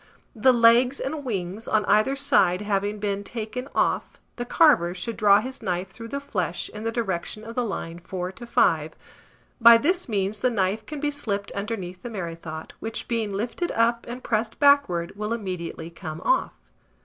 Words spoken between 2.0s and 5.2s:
side having been taken off, the carver should